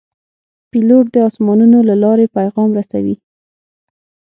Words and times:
پیلوټ 0.69 1.05
د 1.11 1.15
آسمانونو 1.29 1.79
له 1.89 1.95
لارې 2.03 2.33
پیغام 2.37 2.69
رسوي. 2.79 3.15